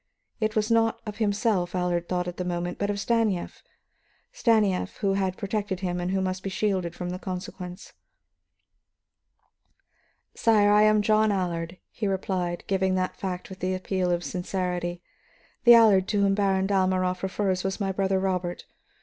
It 0.39 0.55
was 0.55 0.71
not 0.71 0.99
of 1.05 1.17
himself 1.17 1.75
Allard 1.75 2.09
thought 2.09 2.27
at 2.27 2.37
the 2.37 2.43
moment, 2.43 2.79
but 2.79 2.89
of 2.89 2.99
Stanief, 2.99 3.61
Stanief, 4.31 4.97
who 5.01 5.13
had 5.13 5.37
protected 5.37 5.81
him 5.81 5.99
and 6.01 6.09
who 6.09 6.21
must 6.21 6.41
be 6.41 6.49
shielded 6.49 6.95
from 6.95 7.11
the 7.11 7.19
consequence. 7.19 7.93
"Sire, 10.33 10.71
I 10.71 10.81
am 10.81 11.03
John 11.03 11.31
Allard," 11.31 11.77
he 11.91 12.07
replied, 12.07 12.63
giving 12.65 12.95
that 12.95 13.15
fact 13.17 13.47
with 13.47 13.59
the 13.59 13.75
appeal 13.75 14.09
of 14.09 14.23
sincerity. 14.23 15.03
"The 15.65 15.75
Allard 15.75 16.07
to 16.07 16.21
whom 16.21 16.33
Baron 16.33 16.65
Dalmorov 16.65 17.21
refers 17.21 17.63
was 17.63 17.79
my 17.79 17.91
brother 17.91 18.19
Robert. 18.19 18.65